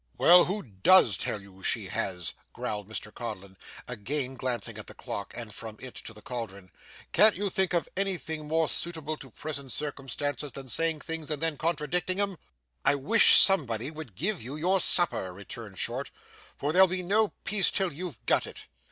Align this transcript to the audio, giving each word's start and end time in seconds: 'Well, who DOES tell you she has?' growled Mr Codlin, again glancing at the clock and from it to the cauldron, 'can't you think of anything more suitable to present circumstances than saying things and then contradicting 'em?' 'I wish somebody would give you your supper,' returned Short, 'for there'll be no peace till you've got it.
'Well, 0.17 0.45
who 0.45 0.63
DOES 0.63 1.15
tell 1.15 1.43
you 1.43 1.61
she 1.61 1.85
has?' 1.85 2.33
growled 2.53 2.89
Mr 2.89 3.13
Codlin, 3.13 3.55
again 3.87 4.33
glancing 4.33 4.79
at 4.79 4.87
the 4.87 4.95
clock 4.95 5.31
and 5.37 5.53
from 5.53 5.77
it 5.79 5.93
to 5.93 6.11
the 6.11 6.23
cauldron, 6.23 6.71
'can't 7.11 7.35
you 7.35 7.51
think 7.51 7.75
of 7.75 7.87
anything 7.95 8.47
more 8.47 8.67
suitable 8.67 9.15
to 9.17 9.29
present 9.29 9.71
circumstances 9.71 10.53
than 10.53 10.69
saying 10.69 11.01
things 11.01 11.29
and 11.29 11.39
then 11.39 11.55
contradicting 11.55 12.19
'em?' 12.19 12.39
'I 12.83 12.95
wish 12.95 13.37
somebody 13.39 13.91
would 13.91 14.15
give 14.15 14.41
you 14.41 14.55
your 14.55 14.79
supper,' 14.81 15.31
returned 15.33 15.77
Short, 15.77 16.09
'for 16.57 16.73
there'll 16.73 16.87
be 16.87 17.03
no 17.03 17.33
peace 17.43 17.69
till 17.69 17.93
you've 17.93 18.25
got 18.25 18.47
it. 18.47 18.65